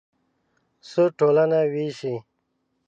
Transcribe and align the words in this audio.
سود 0.89 1.11
ټولنه 1.19 1.59
وېشي. 1.73 2.15